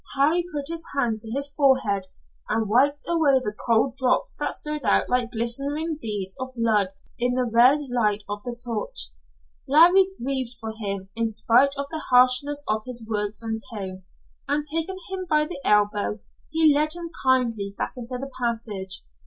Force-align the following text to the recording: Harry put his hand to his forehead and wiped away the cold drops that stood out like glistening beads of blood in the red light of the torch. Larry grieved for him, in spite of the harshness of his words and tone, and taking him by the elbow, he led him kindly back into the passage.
Harry 0.17 0.43
put 0.51 0.67
his 0.67 0.83
hand 0.97 1.19
to 1.19 1.29
his 1.29 1.49
forehead 1.49 2.07
and 2.49 2.67
wiped 2.67 3.05
away 3.07 3.37
the 3.37 3.53
cold 3.67 3.95
drops 3.97 4.35
that 4.37 4.55
stood 4.55 4.83
out 4.83 5.07
like 5.09 5.31
glistening 5.31 5.95
beads 6.01 6.35
of 6.39 6.55
blood 6.55 6.87
in 7.19 7.35
the 7.35 7.45
red 7.45 7.81
light 7.87 8.23
of 8.27 8.41
the 8.41 8.59
torch. 8.65 9.11
Larry 9.67 10.07
grieved 10.17 10.55
for 10.59 10.73
him, 10.75 11.09
in 11.15 11.27
spite 11.27 11.75
of 11.77 11.85
the 11.91 12.01
harshness 12.09 12.63
of 12.67 12.81
his 12.87 13.05
words 13.07 13.43
and 13.43 13.61
tone, 13.75 14.01
and 14.47 14.65
taking 14.65 14.97
him 15.11 15.27
by 15.29 15.45
the 15.45 15.61
elbow, 15.63 16.19
he 16.49 16.73
led 16.73 16.93
him 16.93 17.11
kindly 17.23 17.75
back 17.77 17.93
into 17.95 18.17
the 18.17 18.31
passage. 18.41 19.03